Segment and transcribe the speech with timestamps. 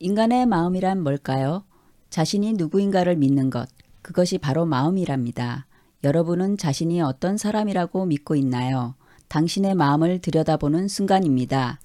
[0.00, 1.64] 인간의 마음이란 뭘까요?
[2.08, 3.68] 자신이 누구인가를 믿는 것,
[4.00, 5.66] 그것이 바로 마음이랍니다.
[6.04, 8.94] 여러분은 자신이 어떤 사람이라고 믿고 있나요?
[9.26, 11.80] 당신의 마음을 들여다보는 순간입니다.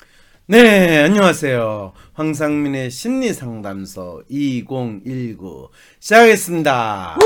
[0.46, 1.94] 네, 안녕하세요.
[2.14, 5.70] 황상민의 심리상담소 2019
[6.00, 7.18] 시작하겠습니다.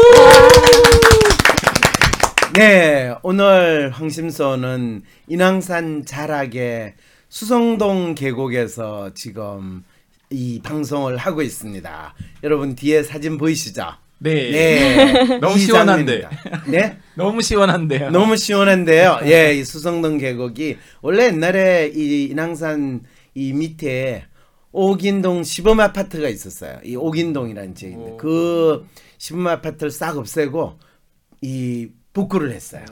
[2.55, 6.93] 네, 오늘 황심소는 인왕산 자락의
[7.27, 9.83] 수성동 계곡에서 지금
[10.29, 12.13] 이 방송을 하고 있습니다.
[12.43, 13.93] 여러분 뒤에 사진 보이시죠?
[14.19, 14.51] 네.
[14.51, 15.37] 네.
[15.39, 16.27] 너무 이 시원한데.
[16.67, 16.97] 네?
[17.15, 18.09] 너무 시원한데요.
[18.09, 19.19] 너무 시원한데요.
[19.25, 23.03] 예, 이 수성동 계곡이 원래 옛날에 이 인왕산
[23.35, 24.25] 이 밑에
[24.71, 26.79] 오긴동 시범 아파트가 있었어요.
[26.83, 28.17] 이 오긴동이라는 지역인데 오.
[28.17, 28.85] 그
[29.17, 30.77] 시범 아파트를 싹 없애고
[31.41, 32.83] 이 복구를 했어요.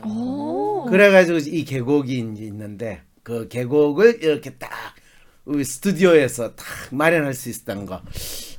[0.89, 4.69] 그래가지고 이 계곡이 이제 있는데 그 계곡을 이렇게 딱
[5.63, 8.01] 스튜디오에서 딱 마련할 수 있었던 거.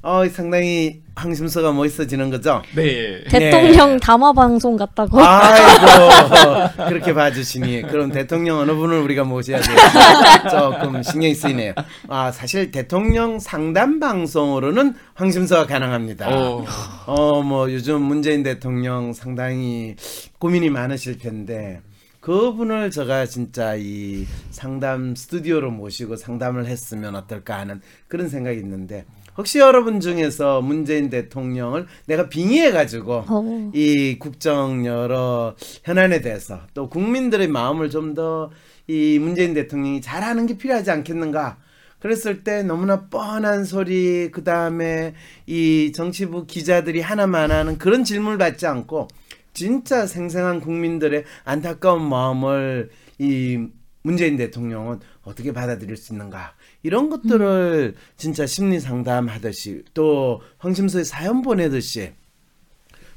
[0.02, 2.62] 어, 상당히 황심서가 멋있어지는 거죠.
[2.76, 3.24] 네.
[3.28, 5.18] 대통령 담화 방송 같다고.
[5.20, 9.76] 아이고 그렇게 봐주시니 그럼 대통령 어느 분을 우리가 모셔야 돼요
[10.50, 11.72] 조금 신경이 쓰이네요
[12.08, 16.64] 아 사실 대통령 상담 방송으로는 황심서가 가능합니다 오.
[17.06, 19.96] 어 뭐 요즘 문재인 대통령 상당히
[20.38, 21.80] 고민이 많으실 텐데
[22.26, 29.04] 그분을 제가 진짜 이 상담 스튜디오로 모시고 상담을 했으면 어떨까 하는 그런 생각이 있는데
[29.38, 33.70] 혹시 여러분 중에서 문재인 대통령을 내가 빙의해 가지고 어.
[33.72, 35.54] 이 국정 여러
[35.84, 38.50] 현안에 대해서 또 국민들의 마음을 좀 더
[38.88, 41.58] 이 문재인 대통령이 잘하는 게 필요하지 않겠는가?
[41.98, 45.14] 그랬을 때 너무나 뻔한 소리 그 다음에
[45.46, 49.08] 이 정치부 기자들이 하나만 하는 그런 질문을 받지 않고
[49.56, 53.66] 진짜 생생한 국민들의 안타까운 마음을 이
[54.02, 62.12] 문재인 대통령은 어떻게 받아들일 수 있는가 이런 것들을 진짜 심리 상담하듯이 또 황심소에 사연 보내듯이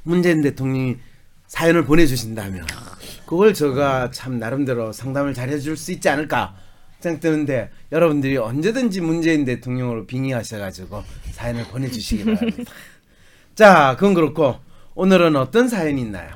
[0.04, 0.96] 문재인 대통령이
[1.48, 2.66] 사연을 보내주신다면
[3.26, 6.56] 그걸 제가 참 나름대로 상담을 잘 해줄 수 있지 않을까
[7.02, 12.72] 생각드는데 여러분들이 언제든지 문재인 대통령으로 빙의하셔가지고 사연을 보내주시기 바랍니다.
[13.56, 14.69] 자, 그건 그렇고
[15.02, 16.28] 오늘은 어떤 사연이 있나요?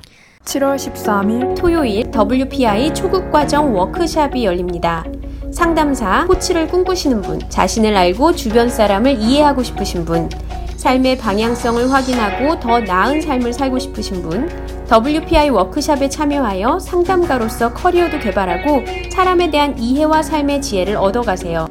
[0.46, 5.03] 7월 13일 토요일 WPI 초급 과정 워크샵이 열립니다.
[5.51, 10.29] 상담사, 코치를 꿈꾸시는 분, 자신을 알고 주변 사람을 이해하고 싶으신 분,
[10.78, 14.50] 삶의 방향성을 확인하고 더 나은 삶을 살고 싶으신 분,
[14.90, 21.68] WPI 워크샵에 참여하여 상담가로서 커리어도 개발하고 사람에 대한 이해와 삶의 지혜를 얻어가세요.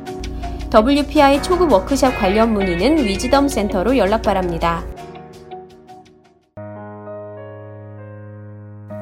[0.71, 4.85] WPI 초급 워크샵 관련 문의는 위즈덤 센터로 연락 바랍니다.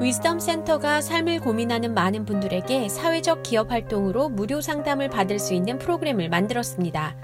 [0.01, 6.27] 위즈덤 센터가 삶을 고민하는 많은 분들에게 사회적 기업 활동으로 무료 상담을 받을 수 있는 프로그램을
[6.27, 7.15] 만들었습니다.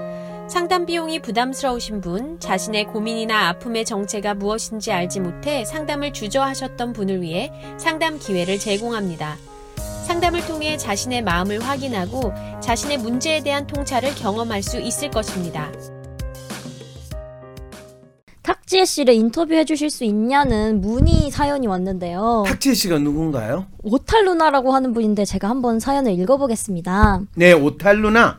[0.48, 7.52] 상담 비용이 부담스러우신 분, 자신의 고민이나 아픔의 정체가 무엇인지 알지 못해 상담을 주저하셨던 분을 위해
[7.78, 9.38] 상담 기회를 제공합니다.
[10.06, 15.72] 상담을 통해 자신의 마음을 확인하고 자신의 문제에 대한 통찰을 경험할 수 있을 것입니다.
[18.68, 22.44] 탁지혜 씨를 인터뷰해 주실 수 있냐는 문의 사연이 왔는데요.
[22.46, 23.66] 탁재 씨가 누군가요?
[23.82, 27.22] 오탈 누나라고 하는 분인데 제가 한번 사연을 읽어보겠습니다.
[27.36, 28.38] 네, 오탈 누나.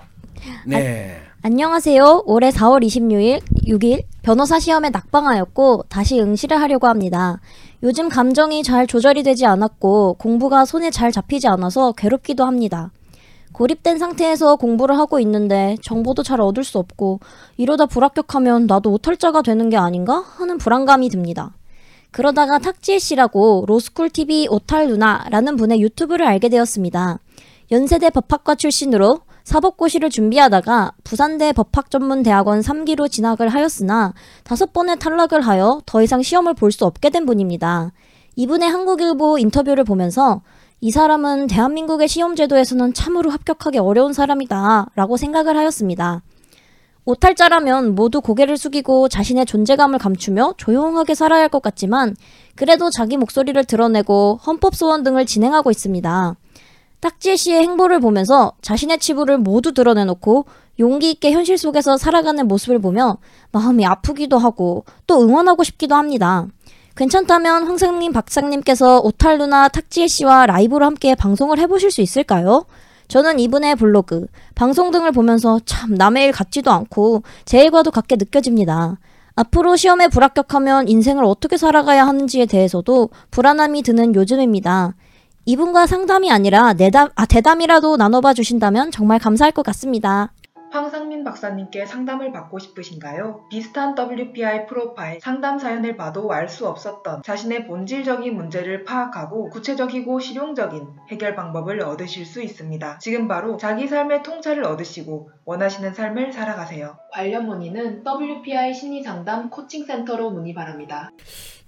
[0.66, 1.16] 네.
[1.40, 2.24] 안녕하세요.
[2.26, 7.40] 올해 4월 26일, 6일 변호사 시험에 낙방하였고 다시 응시를 하려고 합니다.
[7.82, 12.90] 요즘 감정이 잘 조절이 되지 않았고 공부가 손에 잘 잡히지 않아서 괴롭기도 합니다.
[13.52, 17.20] 고립된 상태에서 공부를 하고 있는데 정보도 잘 얻을 수 없고
[17.56, 21.54] 이러다 불합격하면 나도 오탈자가 되는 게 아닌가 하는 불안감이 듭니다.
[22.10, 27.18] 그러다가 탁지혜 씨라고 로스쿨 TV 오탈 누나라는 분의 유튜브를 알게 되었습니다.
[27.70, 34.12] 연세대 법학과 출신으로 사법고시를 준비하다가 부산대 법학전문대학원 3기로 진학을 하였으나
[34.44, 37.92] 다섯 번의 탈락을 하여 더 이상 시험을 볼 수 없게 된 분입니다.
[38.36, 40.42] 이분의 한국일보 인터뷰를 보면서
[40.80, 46.22] 이 사람은 대한민국의 시험제도에서는 참으로 합격하기 어려운 사람이다 라고 생각을 하였습니다.
[47.04, 52.14] 오탈자라면 모두 고개를 숙이고 자신의 존재감을 감추며 조용하게 살아야 할 것 같지만
[52.54, 56.36] 그래도 자기 목소리를 드러내고 헌법소원 등을 진행하고 있습니다.
[57.00, 60.44] 딱지혜 씨의 행보를 보면서 자신의 치부를 모두 드러내놓고
[60.80, 63.16] 용기 있게 현실 속에서 살아가는 모습을 보며
[63.52, 66.46] 마음이 아프기도 하고 또 응원하고 싶기도 합니다.
[66.98, 72.64] 괜찮다면 황상민 박사님께서 오탈 누나 탁지혜 씨와 라이브로 함께 방송을 해보실 수 있을까요?
[73.06, 78.98] 저는 이분의 블로그, 방송 등을 보면서 참 남의 일 같지도 않고 제 일과도 같게 느껴집니다.
[79.36, 84.96] 앞으로 시험에 불합격하면 인생을 어떻게 살아가야 하는지에 대해서도 불안함이 드는 요즘입니다.
[85.44, 90.32] 이분과 상담이 아니라 내담, 아, 대담이라도 나눠봐 주신다면 정말 감사할 것 같습니다.
[90.70, 93.46] 황상민 박사님께 상담을 받고 싶으신가요?
[93.50, 100.86] 비슷한 WPI 프로파일 상담 사연을 봐도 알 수 없었던 자신의 본질적인 문제를 파악하고 구체적이고 실용적인
[101.10, 102.98] 해결 방법을 얻으실 수 있습니다.
[103.00, 106.98] 지금 바로 자기 삶의 통찰을 얻으시고 원하시는 삶을 살아가세요.
[107.12, 111.10] 관련 문의는 WPI 심리상담 코칭센터로 문의 바랍니다.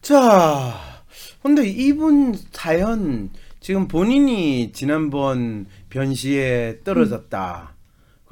[0.00, 0.72] 자,
[1.42, 3.30] 근데 이분 사연
[3.60, 7.74] 지금 본인이 지난번 변시에 떨어졌다.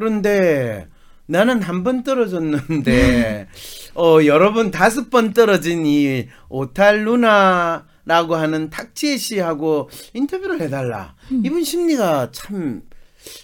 [0.09, 0.87] 그런데
[1.27, 3.49] 나는 한 번 떨어졌는데
[3.97, 11.15] 어 여러 번 다섯 번 떨어진 이 오탈 누나라고 하는 탁지혜 씨하고 인터뷰를 해달라.
[11.45, 12.83] 이분 심리가 참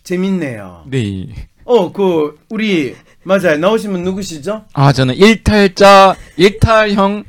[0.05, 0.85] 재밌네요.
[0.91, 1.27] 네.
[1.67, 4.67] 어 그 우리 맞아요 나오신 분 누구시죠?
[4.75, 7.25] 아, 저는 일탈자, 일탈형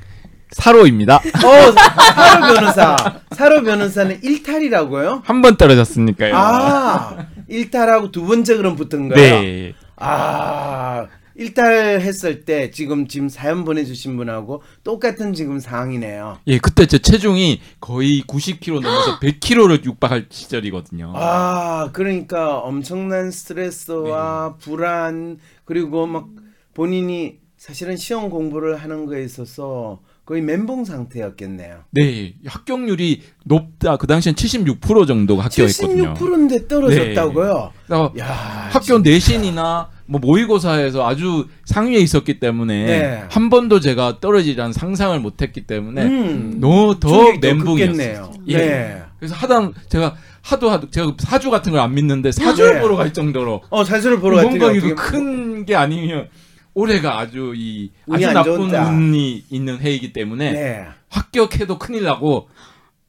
[0.52, 1.16] 사로입니다.
[1.18, 2.96] 어 사로 변호사.
[3.32, 5.24] 사로 변호사는 일탈이라고요?
[5.26, 6.34] 한 번 떨어졌으니까요.
[6.36, 9.42] 아 일탈하고 두 번째 그럼 붙은 거예요?
[9.42, 9.74] 네.
[9.98, 16.40] 아 일탈했을 때 지금 지금 사연 보내주신 분하고 똑같은 지금 상황이네요.
[16.48, 21.12] 예, 그때 제 체중이 거의 90kg 넘어서 100kg를 육박할 시절이거든요.
[21.16, 26.28] 아 그러니까 엄청난 스트레스와 불안 그리고 막
[26.74, 31.84] 본인이 사실은 시험 공부를 하는 거에 있어서 거의 멘붕 상태였겠네요.
[31.92, 33.98] 네, 합격률이 높다.
[33.98, 36.16] 그 당시엔 76% 정도가 합격했거든요.
[36.16, 37.72] 76%인데 떨어졌다고요?
[37.86, 38.26] 그래서 야
[38.72, 43.24] 학교 내신이나 뭐 모의고사에서 아주 상위에 있었기 때문에 네.
[43.30, 48.34] 한 번도 제가 떨어지라는 상상을 못했기 때문에 음, 너무 더 멘붕이었어요.
[48.48, 48.58] 예.
[48.58, 49.02] 네.
[49.20, 52.82] 그래서 하다 제가 하도 하도 제가 사주 같은 걸 안 믿는데 사주를 네.
[52.82, 56.30] 보러 갈 정도로 어 사실을 보러 갔더니 이거 큰게 아니면
[56.76, 58.90] 올해가 아주 이 아주 안 나쁜 좋다.
[58.90, 60.86] 운이 있는 해이기 때문에 네.
[61.10, 62.50] 합격해도 큰일 나고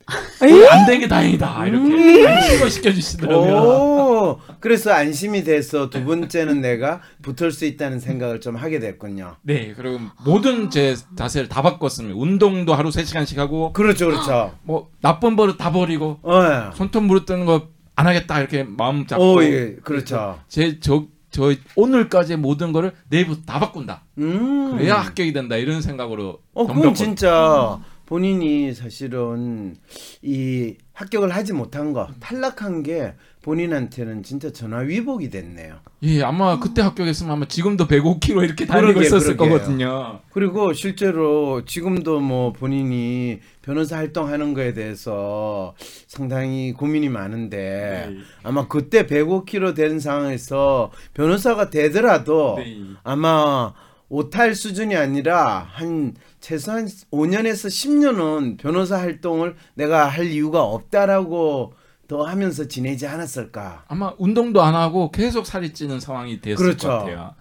[0.09, 3.57] 안 된 게 다행이다 이렇게 안심을 시켜주시더라고요.
[3.57, 9.35] 오, 그래서 안심이 돼서 두 번째는 내가 붙을 수 있다는 생각을 좀 하게 됐군요.
[9.43, 12.17] 네, 그리고 모든 제 자세를 다 바꿨습니다.
[12.17, 14.57] 운동도 하루 3 시간씩 하고 그렇죠, 그렇죠.
[14.63, 17.67] 뭐 나쁜 버릇 다 버리고 어, 손톱 뜨는 거안
[17.97, 20.39] 하겠다 이렇게 마음 잡고 오, 예, 그렇죠.
[20.49, 24.05] 제 저 저 오늘까지의 모든 거를 내일부터 다 바꾼다.
[24.17, 26.95] 음, 그래야 합격이 된다 이런 생각으로 어, 그건.
[26.95, 29.77] 진짜 본인이 사실은
[30.23, 33.13] 이 합격을 하지 못한 거, 탈락한 게
[33.47, 35.77] 본인한테는 진짜 전화 위복이 됐네요.
[36.03, 39.59] 예, 아마 그때 합격했으면 아마 지금도 105kg 이렇게 그러게, 있었을 그러게요.
[39.59, 40.21] 거거든요.
[40.33, 45.77] 그리고 실제로 지금도 뭐 본인이 변호사 활동하는 거에 대해서
[46.09, 48.17] 상당히 고민이 많은데 네.
[48.43, 52.79] 아마 그때 105kg 된 상황에서 변호사가 되더라도 네.
[53.05, 53.73] 아마
[54.09, 61.75] 오탈 수준이 아니라 한 최소한 5년에서 10년은 변호사 활동을 내가 할 이유가 없다라고
[62.09, 63.85] 더 하면서 지내지 않았을까.
[63.89, 66.89] 아마 운동도 안 하고 계속 살이 찌는 상황이 됐을 그렇죠.
[66.89, 67.35] 것 같아요.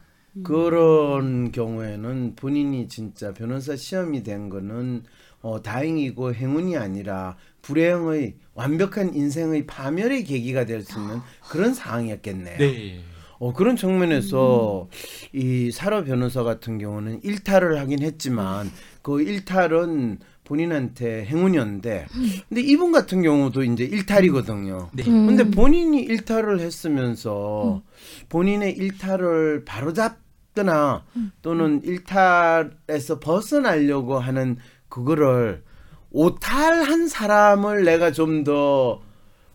[0.43, 5.03] 그런 경우에는 본인이 진짜 변호사 시험이 된 거는
[5.41, 11.19] 어, 다행이고 행운이 아니라 불행의 완벽한 인생의 파멸의 계기가 될 수 있는
[11.49, 12.57] 그런 상황이었겠네요.
[12.57, 12.99] 네.
[13.37, 14.87] 어, 그런 측면에서
[15.33, 18.71] 이 사로 변호사 같은 경우는 일탈을 하긴 했지만
[19.01, 22.07] 그 일탈은 본인한테 행운이었는데
[22.47, 24.89] 근데 이분 같은 경우도 이제 일탈이거든요.
[24.93, 25.03] 네.
[25.07, 25.27] 음.
[25.27, 27.81] 근데 본인이 일탈을 했으면서
[28.29, 31.03] 본인의 일탈을 바로잡거나
[31.41, 35.63] 또는 일탈에서 벗어나려고 하는 그거를
[36.11, 39.01] 오탈한 사람을 내가 좀더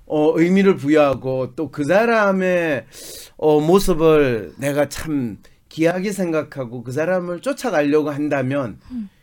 [0.07, 2.85] 어, 의미를 부여하고 또 그 사람의
[3.37, 8.79] 어, 모습을 내가 참 귀하게 생각하고 그 사람을 쫓아가려고 한다면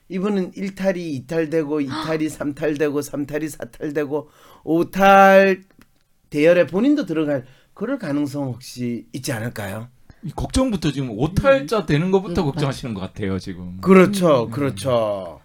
[0.09, 4.29] 이분은 일탈이 이탈되고 이탈이 삼탈되고 삼탈이 사탈되고
[4.63, 5.63] 오탈
[6.29, 9.87] 대열에 본인도 들어갈 그럴 가능성 혹시 있지 않을까요?
[10.23, 13.77] 이 걱정부터 지금 오탈자 되는 것부터 음, 걱정하시는 것 같아요 지금.
[13.81, 15.39] 그렇죠, 그렇죠.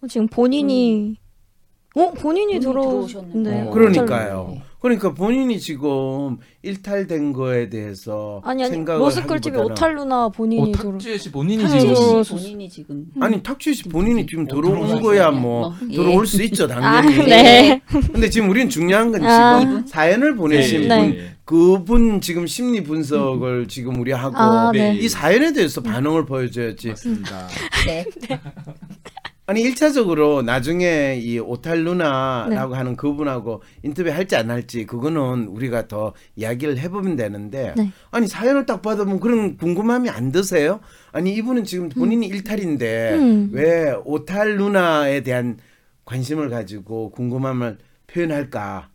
[0.00, 1.16] 어, 지금 본인이
[1.94, 3.50] 어 본인이 본인이 들어 들어오셨는데.
[3.50, 3.70] 네, 어, 네.
[3.70, 4.60] 그러니까요.
[4.86, 10.72] 그러니까 본인이 지금 일탈된 거에 대해서 아니 아니 생각을 머스클집에 하기보다는 오탈 누나 본인이 어,
[10.72, 12.32] 들어 탁지혜 씨 본인이 탁지혜 지금 씨.
[12.32, 15.02] 본인이, 지금 아니 탁주 씨 본인이 지금 어, 들어온 들어오셨어요.
[15.02, 15.96] 거야 뭐 어, 예.
[15.96, 17.24] 들어올 수 있죠 아, 당연히.
[17.26, 17.80] 네.
[18.12, 19.60] 근데 지금 우리는 중요한 건 아.
[19.60, 21.16] 지금 사연을 보내신 네.
[21.16, 24.94] 분 그분 지금 심리 분석을 지금 우리 하고 아, 네.
[24.96, 26.88] 이 사연에 대해서 반응을 보여줘야지.
[26.88, 27.48] 맞습니다.
[27.86, 28.04] 네.
[29.48, 32.76] 아니 1차적으로 나중에 이 오탈 누나라고 네.
[32.76, 37.92] 하는 그분하고 인터뷰 할지 안 할지 그거는 우리가 더 이야기를 해보면 되는데 네.
[38.10, 40.80] 아니 사연을 딱 받아보면 그런 궁금함이 안 드세요?
[41.12, 43.50] 아니 이분은 지금 본인이 일탈인데 음.
[43.52, 45.58] 왜 오탈 누나에 대한
[46.04, 48.88] 관심을 가지고 궁금함을 표현할까?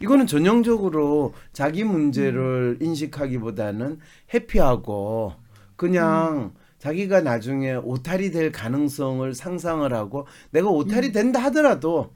[0.00, 3.98] 이거는 전형적으로 자기 문제를 인식하기보다는
[4.32, 5.34] 회피하고
[5.76, 12.10] 그냥 자기가 나중에 오탈이 될 가능성을 상상을 하고 내가 오탈이 된다 하더라도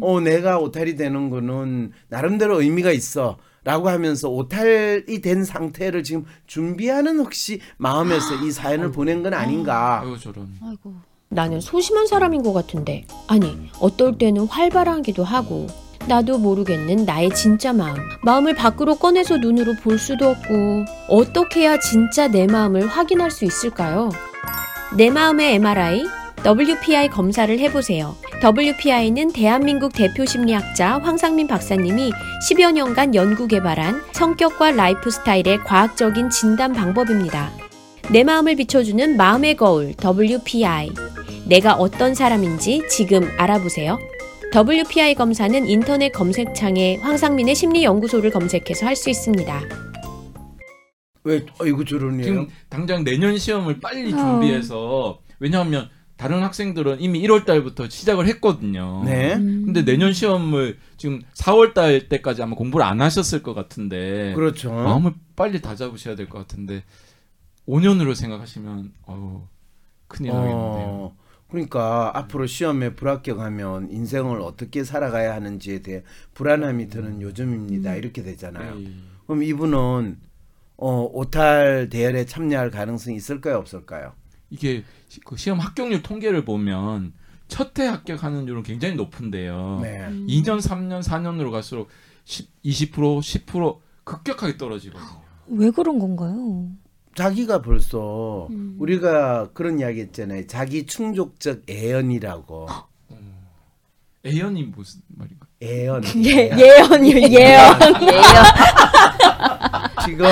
[0.00, 3.38] 어 내가 오탈이 되는 거는 나름대로 의미가 있어.
[3.64, 10.02] 라고 하면서 오탈이 된 상태를 지금 준비하는 혹시 마음에서 이 사연을 보낸 건 아닌가.
[10.02, 10.48] 아유 저런.
[10.62, 10.94] 아이고.
[11.30, 13.06] 나는 소심한 사람인 것 같은데.
[13.26, 15.66] 아니, 어떨 때는 활발하기도 하고.
[16.06, 17.96] 나도 모르겠는 나의 진짜 마음.
[18.22, 20.84] 마음을 밖으로 꺼내서 눈으로 볼 수도 없고.
[21.08, 24.10] 어떻게 해야 진짜 내 마음을 확인할 수 있을까요?
[24.96, 26.04] 내 마음의 MRI,
[26.44, 28.14] WPI 검사를 해보세요.
[28.44, 32.12] WPI는 대한민국 대표 심리학자 황상민 박사님이
[32.48, 37.50] 10여 년간 연구 개발한 성격과 라이프 스타일의 과학적인 진단 방법입니다.
[38.10, 40.90] 내 마음을 비춰주는 마음의 거울 WPI.
[41.46, 43.98] 내가 어떤 사람인지 지금 알아보세요.
[44.54, 49.60] WPI 검사는 인터넷 검색창에 황상민의 심리연구소를 검색해서 할 수 있습니다.
[51.24, 52.22] 왜 어이구 저러네요.
[52.24, 54.16] 지금 당장 내년 시험을 빨리 어.
[54.16, 59.02] 준비해서 왜냐하면 다른 학생들은 이미 1월 달부터 시작을 했거든요.
[59.04, 59.30] 네.
[59.34, 64.70] 근데 내년 시험을 지금 4월 달 때까지 아마 공부를 안 하셨을 것 같은데 그렇죠.
[64.72, 66.84] 마음을 빨리 다 잡으셔야 될 것 같은데
[67.66, 69.42] 5년으로 생각하시면 어우
[70.06, 71.12] 큰일 나겠는데요.
[71.44, 76.02] 어, 그러니까 앞으로 시험에 불합격하면 인생을 어떻게 살아가야 하는지에 대해
[76.34, 77.94] 불안함이 드는 요즘입니다.
[77.96, 78.74] 이렇게 되잖아요.
[78.76, 78.92] 네.
[79.26, 80.18] 그럼 이분은
[80.76, 84.12] 어, 오탈 대열에 참여할 가능성이 있을까요, 없을까요?
[84.50, 87.12] 이게 시- 그 시험 합격률 통계를 보면
[87.46, 89.80] 첫 해 합격하는 률은 굉장히 높은데요.
[89.82, 90.08] 네.
[90.26, 91.88] 2년, 3년, 4년으로 갈수록
[92.24, 95.22] 10, 20%, 10% 급격하게 떨어지거든요.
[95.48, 96.68] 왜 그런 건가요?
[97.16, 100.46] 자기가 벌써 우리가 그런 이야기 했잖아요.
[100.46, 102.68] 자기 충족적 애연이라고.
[104.26, 105.46] 애연이 무슨 말인가?
[105.62, 106.02] 애연.
[106.24, 106.58] 예, 애연.
[106.58, 107.78] 예언이요, 예언.
[110.04, 110.26] 지금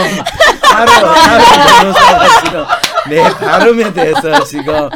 [0.62, 1.44] 바로 바로
[1.78, 2.64] 변호사가 지금
[3.08, 4.88] 내 발음에 대해서 지금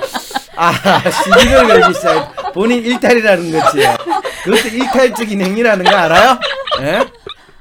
[0.56, 0.72] 아
[1.10, 2.52] 시비를 걸기 시작.
[2.52, 3.78] 본인 일탈이라는 거지.
[4.44, 6.38] 그것도 일탈적인 행위라는 거 알아요?
[6.82, 7.04] 예?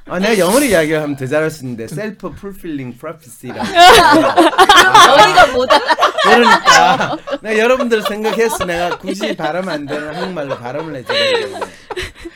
[0.07, 3.59] 아 내가 영어로 이야기를 하면 더 잘할 수 있는데 self-fulfilling prophecy라고.
[3.61, 5.79] 어이가 뭐다.
[6.23, 8.65] 그러니까 내가 여러분들 생각했어.
[8.65, 11.59] 내가 굳이 발음 안 되는 한국말로 발음을 해주는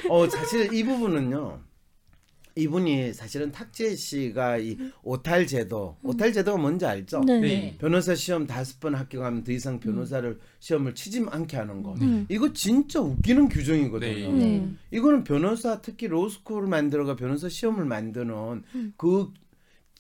[0.10, 1.60] 어 사실 이 부분은요.
[2.60, 7.22] 이분이 사실은 탁재 씨가 이 오탈 제도, 오탈 제도가 뭔지 알죠?
[7.22, 7.40] 네.
[7.40, 7.78] 네.
[7.80, 11.96] 변호사 시험 다섯 번 합격하면 더 이상 변호사를 시험을 치지 않게 하는 거.
[12.02, 12.26] 음.
[12.30, 14.32] 이거 진짜 웃기는 규정이거든요.
[14.34, 14.60] 네.
[14.60, 14.70] 네.
[14.92, 18.64] 이거는 변호사 특히 로스쿨을 만들어가 변호사 시험을 만드는
[18.98, 19.32] 그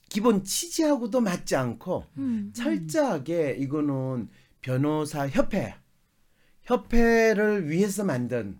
[0.09, 2.51] 기본 취지하고도 맞지 않고 음.
[2.53, 4.29] 철저하게 이거는
[4.61, 5.75] 변호사 협회
[6.63, 8.57] 협회를 위해서 만든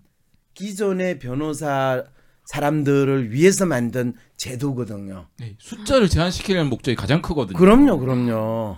[0.54, 2.04] 기존의 변호사
[2.50, 5.28] 사람들을 위해서 만든 제도거든요.
[5.38, 7.56] 네, 숫자를 제한시키려는 목적이 가장 크거든요.
[7.56, 8.78] 그럼요, 그럼요.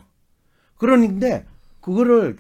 [0.76, 1.46] 그런데
[1.80, 2.36] 그거를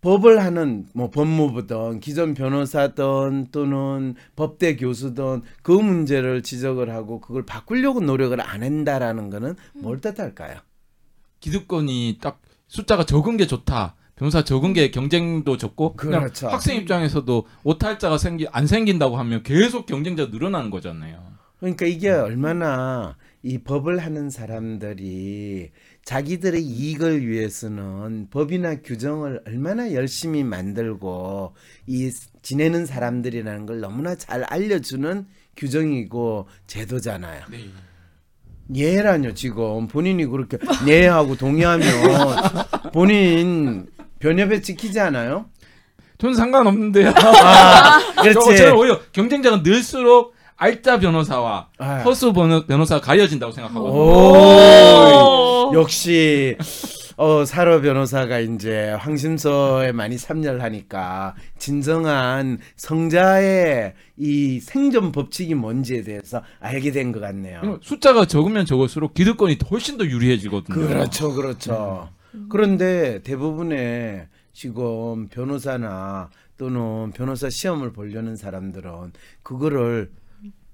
[0.00, 8.00] 법을 하는 뭐 법무부든 기존 변호사든 또는 법대 교수든 그 문제를 지적을 하고 그걸 바꾸려고
[8.00, 10.58] 노력을 안 한다라는 거는 뭘 뜻할까요?
[11.38, 13.94] 기득권이 딱 숫자가 적은 게 좋다.
[14.18, 15.56] 변호사 적은 게 경쟁도
[15.96, 16.48] 그냥 그렇죠.
[16.48, 21.22] 학생 입장에서도 오탈자가 생기 안 생긴다고 하면 계속 경쟁자 늘어나는 거잖아요.
[21.60, 25.70] 그러니까 이게 얼마나 이 법을 하는 사람들이
[26.04, 31.54] 자기들의 이익을 위해서는 법이나 규정을 얼마나 열심히 만들고
[31.86, 32.10] 이
[32.42, 37.44] 지내는 사람들이라는 걸 너무나 잘 알려주는 규정이고 제도잖아요.
[37.52, 37.66] 네.
[38.74, 41.86] 예라뇨 지금 본인이 그렇게 예하고 동의하면
[42.92, 43.86] 본인
[44.18, 45.46] 변협에 지키지 않아요?
[46.18, 47.10] 저는 상관없는데요.
[47.10, 48.56] 아, 저, 그렇지.
[48.56, 51.98] 저 는 오히려 경쟁자가 늘수록 알짜 변호사와 아.
[52.04, 53.92] 허수 변호, 변호 사가 가려진다고 생각하거든요.
[53.94, 56.56] 오, 역시
[57.16, 66.42] 어 사로 변호사가 이제 황심서에 많이 참여를 하니까 진정한 성자의 이 생존 법칙이 뭔지에 대해서
[66.60, 67.78] 알게 된 것 같네요.
[67.82, 70.86] 숫자가 적으면 적을수록 기득권이 훨씬 더 유리해지거든요.
[70.86, 72.08] 그렇죠, 그렇죠.
[72.48, 80.10] 그런데 대부분의 지금 변호사나 또는 변호사 시험을 보려는 사람들은 그거를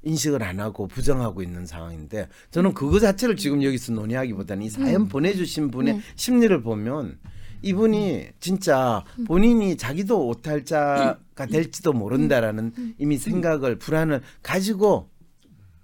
[0.03, 5.71] 인식을 안 하고 부정하고 있는 상황인데 저는 그거 자체를 지금 여기서 논의하기보다는 이 사연 보내주신
[5.71, 7.19] 분의 심리를 보면
[7.63, 15.09] 이분이 진짜 본인이 자기도 오탈자가 될지도 모른다라는 이미 생각을 불안을 가지고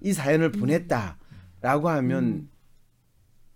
[0.02, 2.48] 이 사연을 보냈다라고 하면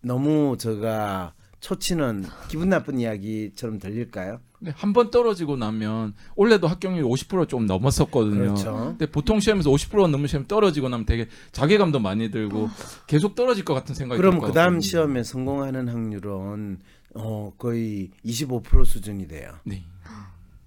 [0.01, 4.39] 너무 제가 초치는 기분 나쁜 이야기처럼 들릴까요?
[4.75, 8.39] 한번 떨어지고 나면 원래도 합격률 50%좀 넘었었거든요.
[8.39, 8.75] 그렇죠.
[8.91, 12.69] 근데 보통 시험에서 50% 넘는 시험 떨어지고 나면 되게 자괴감도 많이 들고
[13.07, 14.81] 계속 떨어질 것 같은 생각이 그럼 들그 다음 거거든요.
[14.83, 16.81] 시험에 성공하는 확률은
[17.15, 19.51] 어, 거의 25% 수준이 돼요.
[19.65, 19.85] 네.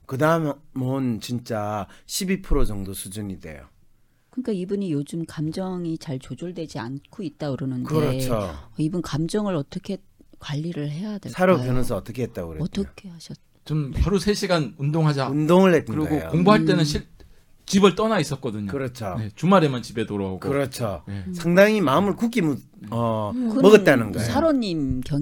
[0.08, 3.68] 그 다음은 진짜 12% 정도 수준이 돼요.
[4.32, 8.36] 그러니까 이분이 요즘 감정이 잘 조절되지 않고 있다 그러는데 그렇죠.
[8.36, 9.98] 어, 이분 감정을 어떻게
[10.40, 11.34] 관리를 해야 될까요?
[11.34, 12.82] 사로 변호사 어떻게 했다고 그랬죠?
[12.82, 13.38] 어떻게 하셨?
[13.66, 15.30] 좀 하루 3 시간 운동하자.
[15.30, 16.30] 운동을 했던 그리고 거예요.
[16.30, 16.86] 공부할 때는 음.
[16.86, 17.04] 실,
[17.66, 18.72] 집을 떠나 있었거든요.
[18.72, 19.16] 그렇죠.
[19.20, 20.40] 네, 주말에만 집에 돌아오고.
[20.40, 21.04] 그렇죠.
[21.08, 21.26] 네.
[21.34, 22.58] 상당히 마음을 굳게 무,
[22.90, 24.26] 어, 그거는 먹었다는 거예요.
[24.26, 25.22] 사로님 경,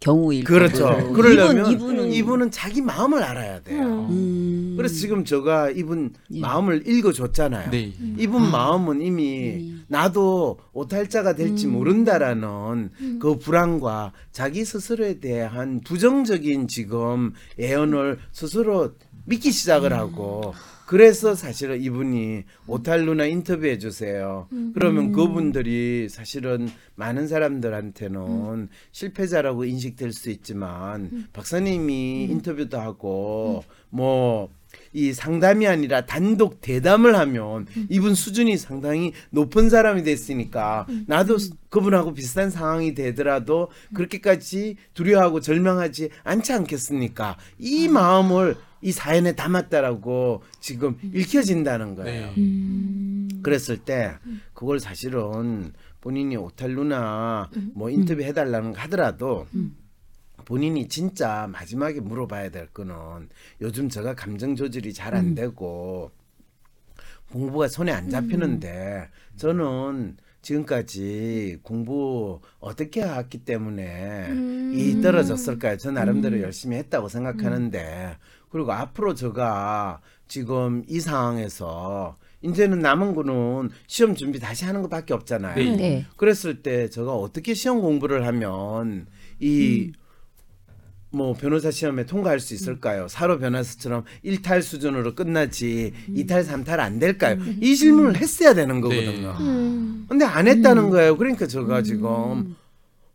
[0.00, 0.86] 경우일 그렇죠.
[0.88, 1.12] 거고.
[1.12, 4.08] 그러려면 이분, 이분은 자기 마음을 알아야 돼요.
[4.10, 4.74] 음.
[4.76, 6.40] 그래서 지금 제가 이분 예.
[6.40, 7.70] 마음을 읽어줬잖아요.
[7.70, 7.92] 네.
[8.18, 9.83] 이분 마음은 이미 음.
[9.94, 11.74] 나도 오탈자가 될지 음.
[11.74, 19.98] 모른다라는 그 불안과 자기 스스로에 대한 부정적인 지금 예언을 스스로 믿기 시작을 음.
[19.98, 20.52] 하고
[20.86, 24.48] 그래서 사실은 이분이 오탈 루나 인터뷰해 주세요.
[24.74, 34.50] 그러면 그분들이 사실은 많은 사람들한테는 실패자라고 인식될 수 있지만 박사님이 인터뷰도 하고 뭐
[34.92, 41.36] 이 상담이 아니라 단독 대담을 하면 이분 수준이 상당히 높은 사람이 됐으니까 나도
[41.68, 47.36] 그분하고 비슷한 상황이 되더라도 그렇게까지 두려워하고 절망하지 않지 않겠습니까?
[47.58, 52.32] 이 마음을 이 사연에 담았다라고 지금 읽혀진다는 거예요.
[52.36, 53.42] 네.
[53.42, 54.12] 그랬을 때
[54.52, 59.46] 그걸 사실은 본인이 오탈루나 뭐 인터뷰 해달라는 거 하더라도
[60.44, 62.94] 본인이 진짜 마지막에 물어봐야 될 거는
[63.60, 66.10] 요즘 제가 감정 조절이 잘 안 되고
[67.32, 74.28] 공부가 손에 안 잡히는데 저는 지금까지 공부 어떻게 해왔기 때문에
[74.74, 75.78] 이 떨어졌을까요?
[75.78, 78.16] 저 나름대로 열심히 했다고 생각하는데
[78.50, 85.54] 그리고 앞으로 제가 지금 이 상황에서 이제는 남은 거는 시험 준비 다시 하는 것밖에 없잖아요.
[85.56, 85.76] 네.
[85.76, 86.06] 네.
[86.16, 89.06] 그랬을 때 제가 어떻게 시험 공부를 하면
[89.40, 89.92] 이
[91.14, 93.06] 뭐 변호사 시험에 통과할 수 있을까요?
[93.08, 97.38] 사로 변호사처럼 1탈 수준으로 끝나지 2탈, 3탈 안 될까요?
[97.60, 99.36] 이 질문을 했어야 되는 거거든요.
[99.40, 100.06] 음.
[100.08, 101.16] 근데 안 했다는 거예요.
[101.16, 102.56] 그러니까 제가 지금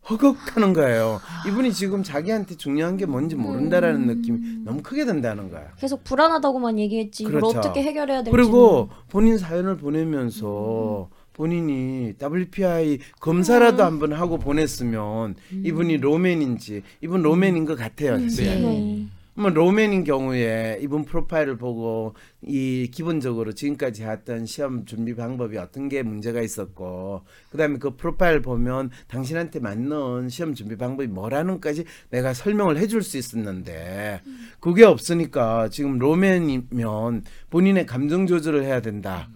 [0.10, 1.20] 허걱하는 거예요.
[1.48, 5.68] 이분이 지금 자기한테 중요한 게 뭔지 모른다라는 느낌이 너무 크게 든다는 거예요.
[5.78, 7.60] 계속 불안하다고만 얘기했지 이걸 그렇죠.
[7.60, 16.82] 어떻게 해결해야 될지 그리고 본인 사연을 보내면서 본인이 WPI 검사라도 한번 하고 보냈으면 이분이 로맨인지
[17.00, 18.20] 이분 로맨인 것 같아요.
[18.20, 18.46] 사실.
[18.46, 18.60] 네.
[18.60, 19.08] 네.
[19.36, 26.04] 뭐 로맨인 경우에 이분 프로파일을 보고 이 기본적으로 지금까지 해왔던 시험 준비 방법이 어떤 게
[26.04, 27.22] 문제가 있었고
[27.52, 34.20] 그다음에 그 프로파일 보면 당신한테 맞는 시험 준비 방법이 뭐라는까지 내가 설명을 해줄 수 있었는데
[34.60, 39.30] 그게 없으니까 지금 로맨이면 본인의 감정 조절을 해야 된다.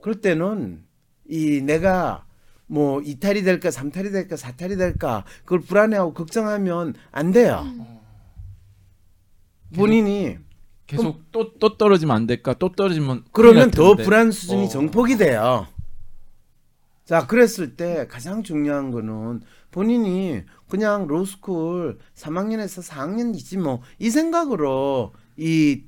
[0.00, 0.88] 그럴 때는
[1.30, 2.24] 이 내가
[2.66, 7.64] 뭐 이탈이 될까 삼탈이 될까 사탈이 될까 그걸 불안해하고 걱정하면 안 돼요.
[9.74, 10.36] 본인이
[10.86, 12.54] 계속 또또 떨어지면 안 될까?
[12.54, 13.94] 또 떨어지면 그러면 더.
[13.94, 14.68] 불안 수준이 어.
[14.68, 15.66] 정폭이 돼요.
[17.04, 25.82] 자, 그랬을 때 가장 중요한 거는 본인이 그냥 로스쿨 3학년에서 4학년이지 뭐 이 생각으로 이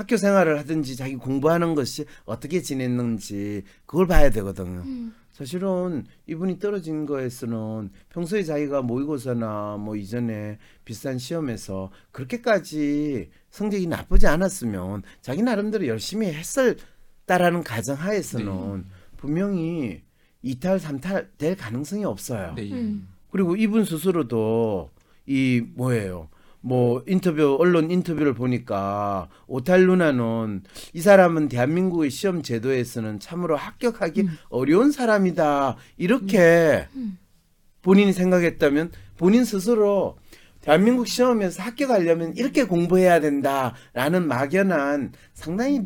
[0.00, 4.82] 학교 생활을 하든지 자기 공부하는 것이 어떻게 지냈는지 그걸 봐야 되거든요.
[5.30, 15.02] 사실은 이분이 떨어진 거에서는 평소에 자기가 모의고사나 뭐 이전에 비슷한 시험에서 그렇게까지 성적이 나쁘지 않았으면
[15.20, 18.86] 자기 나름대로 열심히 했을다라는 가정 하에서는
[19.18, 20.02] 분명히
[20.40, 22.54] 이탈 삼탈 될 가능성이 없어요.
[22.56, 22.72] 네.
[22.72, 23.06] 음.
[23.30, 24.88] 그리고 이분 스스로도
[25.26, 26.30] 이 뭐예요?
[26.60, 34.92] 뭐 인터뷰 언론 인터뷰를 보니까 오탈 누나는 이 사람은 대한민국의 시험 제도에서는 참으로 합격하기 어려운
[34.92, 35.76] 사람이다.
[35.96, 36.86] 이렇게
[37.82, 40.18] 본인이 생각했다면 본인 스스로
[40.60, 45.82] 대한민국 시험에서 합격하려면 이렇게 공부해야 된다라는 막연한 상당히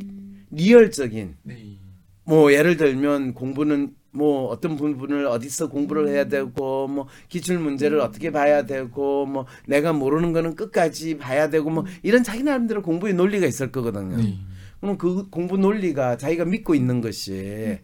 [0.51, 1.79] 리얼적인 네.
[2.25, 8.31] 뭐 예를 들면 공부는 뭐 어떤 부분을 어디서 공부를 해야 되고 뭐 기출 문제를 어떻게
[8.31, 13.47] 봐야 되고 뭐 내가 모르는 거는 끝까지 봐야 되고 뭐 이런 자기 나름대로 공부의 논리가
[13.47, 14.17] 있을 거거든요.
[14.17, 14.39] 네.
[14.81, 17.81] 그럼 그 공부 논리가 자기가 믿고 있는 것이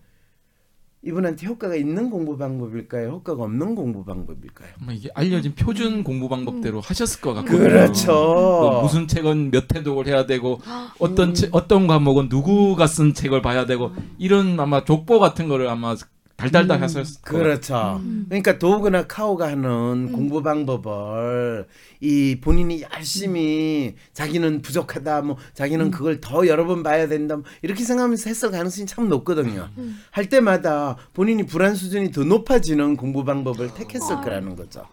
[1.02, 3.08] 이분한테 효과가 있는 공부 방법일까요?
[3.08, 4.68] 효과가 없는 공부 방법일까요?
[4.82, 7.58] 아마 이게 알려진 표준 공부 방법대로 하셨을 것 같거든요.
[7.58, 8.12] 그렇죠.
[8.12, 10.60] 뭐 무슨 책은 몇 회독을 해야 되고
[10.98, 15.96] 어떤 책, 어떤 과목은 누구가 쓴 책을 봐야 되고 이런 아마 족보 같은 거를 아마
[16.40, 18.00] 달달달 하셨을 것 그렇죠.
[18.28, 21.66] 그러니까 도구나 카오가 하는 공부 방법을
[22.00, 27.84] 이 본인이 열심히 자기는 부족하다, 뭐 자기는 그걸 더 여러 번 봐야 된다, 뭐 이렇게
[27.84, 29.68] 생각하면서 했을 가능성이 참 높거든요.
[30.10, 34.84] 할 때마다 본인이 불안 수준이 더 높아지는 공부 방법을 택했을 거라는 거죠.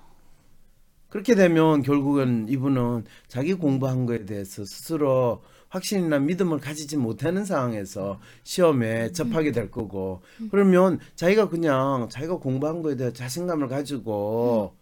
[1.10, 9.12] 그렇게 되면 결국은 이분은 자기 공부한 거에 대해서 스스로 확신이나 믿음을 가지지 못하는 상황에서 시험에
[9.12, 14.76] 접하게 될 거고 그러면 자기가 그냥 자기가 공부한 거에 대한 자신감을 가지고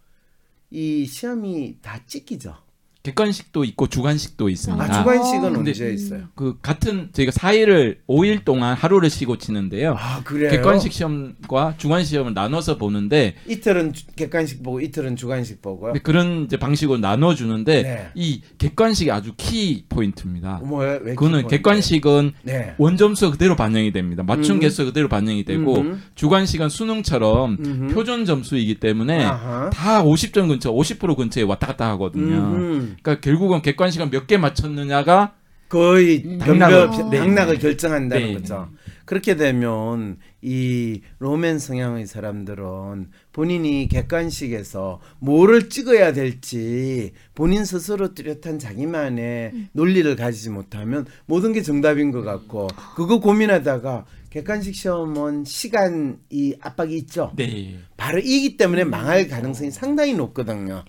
[0.70, 2.65] 이 시험이 다 찍히죠.
[3.06, 4.84] 객관식도 있고 주관식도 있습니다.
[4.84, 6.22] 아, 주관식은 언제 있어요?
[6.34, 9.96] 그 같은 저희가 4일을 5일 동안 하루를 쉬고 치는데요.
[9.98, 10.50] 아 그래요?
[10.50, 15.94] 객관식 시험과 주관 시험을 나눠서 보는데 이틀은 주- 객관식 보고 이틀은 주관식 보고요.
[15.94, 18.08] 근데 그런 이제 방식으로 나눠 주는데 네.
[18.16, 20.62] 이 객관식이 아주 키 포인트입니다.
[20.64, 21.48] 왜 그거는 기본인데?
[21.58, 22.74] 객관식은 네.
[22.80, 24.24] 원점수 그대로 반영이 됩니다.
[24.24, 24.60] 맞춤 음.
[24.62, 25.98] 개수 그대로 반영이 되고 음흠.
[26.16, 27.94] 주관식은 수능처럼 음흠.
[27.94, 29.70] 표준 점수이기 때문에 아하.
[29.70, 32.95] 다 50점 근처, 50% 근처에 왔다 갔다 하거든요.
[33.02, 35.34] 그러니까 결국은 객관식은 몇개 맞췄느냐가
[35.70, 37.18] 거의 당락을- 변별 네.
[37.18, 38.34] 당락을 결정한다는 네.
[38.34, 38.70] 거죠.
[39.06, 49.70] 그렇게 되면 이 로맨 성향의 사람들은 본인이 객관식에서 뭐를 찍어야 될지 본인 스스로 뚜렷한 자기만의
[49.74, 57.32] 논리를 가지지 못하면 모든 게 정답인 것 같고 그거 고민하다가 객관식 시험은 시간이 압박이 있죠.
[57.36, 57.78] 네.
[57.98, 60.84] 바로 이기 때문에 망할 가능성이 상당히 높거든요.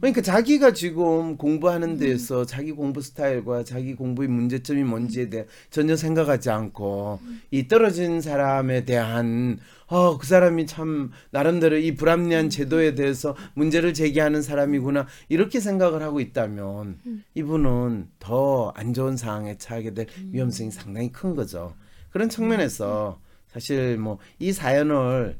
[0.00, 6.50] 그러니까 자기가 지금 공부하는 데에서 자기 공부 스타일과 자기 공부의 문제점이 뭔지에 대해 전혀 생각하지
[6.50, 13.94] 않고 이 떨어진 사람에 대한 어, 그 사람이 참 나름대로 이 불합리한 제도에 대해서 문제를
[13.94, 16.98] 제기하는 사람이구나 이렇게 생각을 하고 있다면
[17.34, 21.74] 이분은 더 안 좋은 상황에 처하게 될 위험성이 상당히 큰 거죠.
[22.10, 25.38] 그런 측면에서 사실 뭐 이 사연을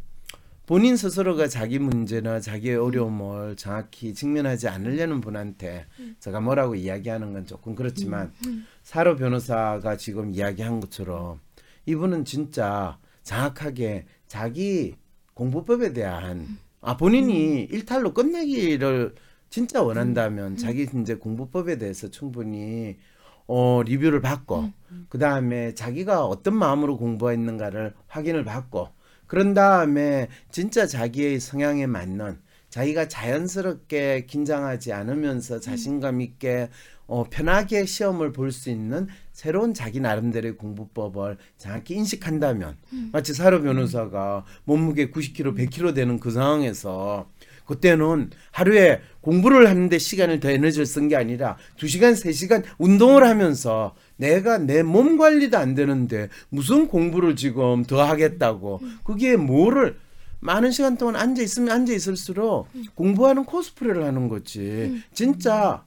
[0.69, 5.87] 본인 스스로가 자기 문제나 자기의 어려움을 정확히 직면하지 않으려는 분한테
[6.21, 8.35] 제가 뭐라고 이야기하는 건 조금 그렇지만
[8.83, 11.41] 사로 변호사가 지금 이야기한 것처럼
[11.87, 14.95] 이분은 진짜 정확하게 자기
[15.33, 19.15] 공부법에 대한 아 본인이 일탈로 끝내기를
[19.49, 22.99] 진짜 원한다면 자기 이제 공부법에 대해서 충분히
[23.47, 24.71] 어 리뷰를 받고
[25.09, 28.98] 그 다음에 자기가 어떤 마음으로 공부했는가를 확인을 받고
[29.29, 36.69] 그런 다음에 진짜 자기의 성향에 맞는 자기가 자연스럽게 긴장하지 않으면서 자신감 있게
[37.07, 42.77] 어, 편하게 시험을 볼 수 있는 새로운 자기 나름대로의 공부법을 정확히 인식한다면
[43.13, 47.31] 마치 사로 변호사가 몸무게 90kg, 100kg 되는 그 상황에서
[47.69, 54.57] 그때는 하루에 공부를 하는데 시간을 더 에너지를 쓴 게 아니라 2시간, 3시간 운동을 하면서 내가
[54.59, 59.97] 내 몸 관리도 안 되는데 무슨 공부를 지금 더 하겠다고 그게 뭐를
[60.41, 65.03] 많은 시간 동안 앉아 있으면 앉아 있을수록 공부하는 코스프레를 하는 거지.
[65.13, 65.85] 진짜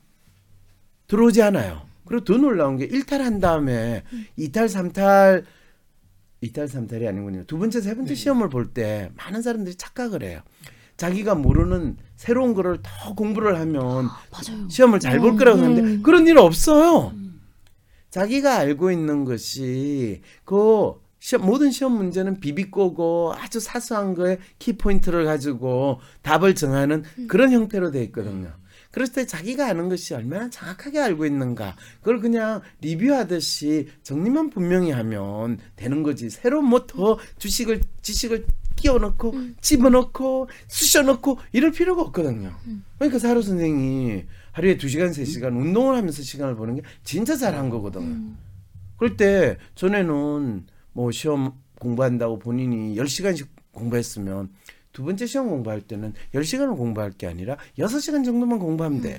[1.07, 1.81] 들어오지 않아요.
[2.05, 4.03] 그리고 더 놀라운 게 일탈한 다음에
[4.37, 5.45] 이탈, 삼탈
[6.41, 7.43] 이탈, 삼탈이 아니군요.
[7.45, 10.41] 두 번째, 세 번째 시험을 볼 때 많은 사람들이 착각을 해요.
[11.01, 14.69] 자기가 모르는 새로운 거를 더 공부를 하면 맞아요.
[14.69, 16.03] 시험을 잘 볼 거라고 하는데 음.
[16.03, 17.11] 그런 일 없어요.
[18.11, 25.99] 자기가 알고 있는 것이 그 시험, 모든 시험 문제는 비비꼬고 아주 사소한 거에 키포인트를 가지고
[26.21, 28.51] 답을 정하는 그런 형태로 되어 있거든요.
[28.91, 35.57] 그랬을 때 자기가 아는 것이 얼마나 정확하게 알고 있는가 그걸 그냥 리뷰하듯이 정리만 분명히 하면
[35.77, 38.45] 되는 거지 새로 뭐 더 주식을 지식을
[38.81, 42.55] 끼워넣고 집어넣고 쑤셔넣고 이럴 필요가 없거든요.
[42.97, 48.33] 그러니까 사로 선생이 하루에 두시간세시간 운동을 하면서 시간을 보는 게 진짜 잘한 거거든요.
[48.97, 54.49] 그럴 때 전에는 뭐 시험 공부한다고 본인이 10시간씩 공부했으면
[54.91, 59.17] 두 번째 시험 공부할 때는 10시간을 공부할 게 아니라 6시간 정도만 공부하면 돼요.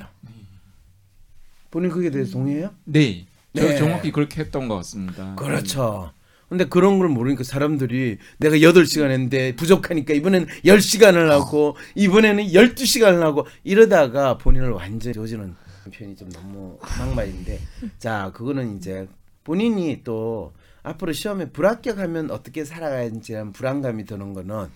[1.71, 2.75] 본인 그게 대해서 동의해요?
[2.85, 3.27] 네.
[3.57, 3.77] 저 네.
[3.77, 5.35] 정확히 그렇게 했던 것 같습니다.
[5.35, 6.13] 그렇죠.
[6.53, 13.47] 근데 그런 걸 모르니까 사람들이 내가 8시간 했는데 부족하니까 이번에는 10시간을 하고 이번에는 12시간을 하고
[13.65, 15.55] 이러다가 본인을 완전히 조지는
[15.97, 17.59] 표현이 좀 너무 막말인데
[17.99, 19.09] 자, 그거는 이제
[19.45, 24.67] 본인이 또 앞으로 시험에 불합격하면 어떻게 살아가야지 하는 불안감이 드는 거는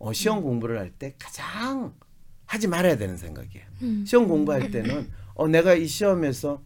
[0.00, 1.94] 어, 시험 공부를 할 때 가장
[2.46, 3.64] 하지 말아야 되는 생각이에요.
[4.04, 6.60] 시험 공부할 때는 어, 내가 이 시험에서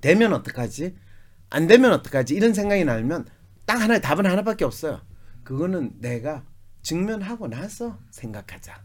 [0.00, 0.94] 되면 어떡하지?
[1.50, 2.34] 안 되면 어떡하지?
[2.34, 3.26] 이런 생각이 나면
[3.70, 5.00] 딱 하나 답은 하나밖에 없어요.
[5.44, 6.42] 그거는 내가
[6.82, 8.82] 직면하고 나서 생각하자.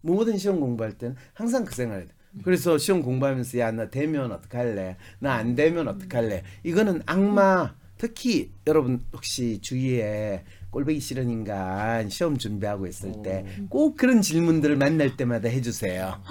[0.00, 2.14] 모든 시험 공부할 때는 항상 그 생각을 돼.
[2.44, 4.96] 그래서 시험 공부하면서 야 나 되면 어떡할래?
[5.18, 6.44] 나 안 되면 어떡할래?
[6.62, 14.22] 이거는 악마 특히 여러분 혹시 주위에 꼴보기 싫은 인간 시험 준비하고 있을 때 꼭 그런
[14.22, 16.22] 질문들을 만날 때마다 해주세요.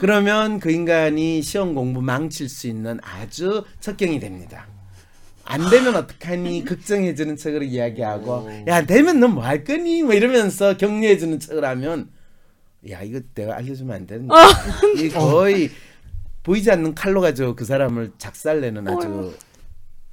[0.00, 4.66] 그러면 그 인간이 시험 공부 망칠 수 있는 아주 척경이 됩니다.
[5.46, 6.64] 안 되면 어떡하니?
[6.64, 10.02] 걱정해주는 척으로 이야기하고 야 되면 너뭐할 거니?
[10.02, 12.08] 뭐 이러면서 격려해주는 척을 하면
[12.90, 14.34] 야 이거 내가 알려주면 안 되는데.
[15.04, 15.70] 이 거의
[16.42, 19.34] 보이지 않는 칼로 가지고 그 사람을 작살내는 아주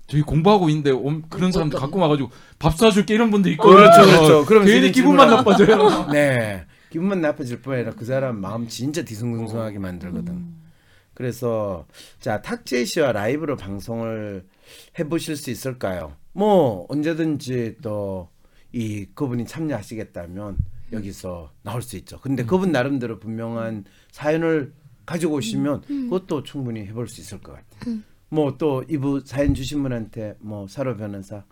[0.08, 4.46] 저희 공부하고 있는데 옴- 그런 사람들 갖고 와가지고 밥 사줄게 이런 분들 있고 그렇죠, 그렇죠.
[4.46, 6.08] 그럼 괜히 질문- 기분만 나빠져요.
[6.12, 6.66] 네.
[6.90, 7.92] 기분만 나빠질 뿐 아니라.
[7.98, 10.61] 그 사람 마음 진짜 뒤숭숭숭하게 만들거든.
[11.22, 11.86] 그래서
[12.20, 14.46] 자 탁재 씨와 라이브로 방송을
[14.98, 16.16] 해보실 수 있을까요?
[16.34, 18.30] 뭐 언제든지 또
[18.74, 20.58] 이 그분이 참여하시겠다면
[20.94, 22.20] 여기서 나올 수 있죠.
[22.20, 24.74] 근데 그분 나름대로 분명한 사연을
[25.06, 28.00] 가지고 오시면 그것도 충분히 해볼 수 있을 것 같아요.
[28.30, 31.44] 뭐또 이부 사연 주신 분한테 뭐 사로 변호사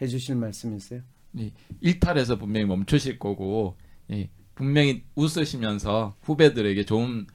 [0.00, 1.00] 해주실 말씀 있어요?
[1.34, 3.76] 이 일탈에서 분명히 멈추실 거고
[4.12, 7.26] 예, 분명히 웃으시면서 후배들에게 좋은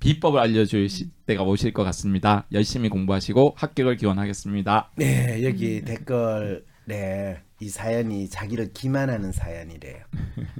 [0.00, 2.46] 비법을 알려줄 시- 때가 오실 것 같습니다.
[2.52, 4.90] 열심히 공부하시고 합격을 기원하겠습니다.
[4.96, 10.02] 네, 여기 댓글에 이 사연이 자기를 기만하는 사연이래요.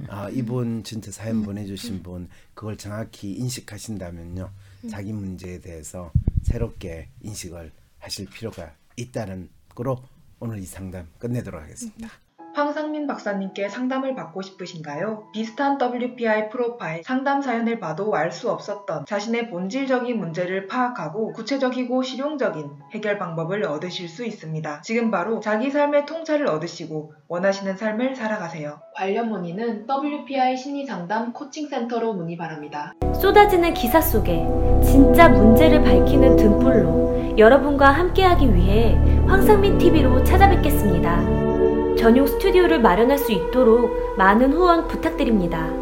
[0.07, 4.49] 아, 이분 진짜 사연 보내주신 분 그걸 정확히 인식하신다면요,
[4.89, 6.11] 자기 문제에 대해서
[6.43, 10.03] 새롭게 인식을 하실 필요가 있다는 거로
[10.39, 12.09] 오늘 이 상담 끝내도록 하겠습니다.
[12.53, 15.29] 황상민 박사님께 상담을 받고 싶으신가요?
[15.33, 22.69] 비슷한 WPI 프로파일 상담 사연을 봐도 알 수 없었던 자신의 본질적인 문제를 파악하고 구체적이고 실용적인
[22.93, 24.81] 해결 방법을 얻으실 수 있습니다.
[24.83, 28.79] 지금 바로 자기 삶의 통찰을 얻으시고 원하시는 삶을 살아가세요.
[28.95, 32.93] 관련 문의는 WPI 심리상담 코칭센터로 문의 바랍니다.
[33.13, 34.47] 쏟아지는 기사 속에
[34.81, 38.95] 진짜 문제를 밝히는 등불로 여러분과 함께하기 위해
[39.27, 41.50] 황상민 TV로 찾아뵙겠습니다.
[42.01, 45.80] 전용 스튜디오를 마련할 수 있도록 많은 후원 부탁드립니다.